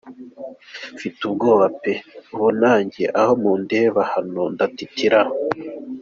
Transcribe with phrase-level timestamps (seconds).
[0.95, 1.93] Mfite ubwoba pe,
[2.33, 5.19] ubu nanjye aho mundeba hano ndatitira.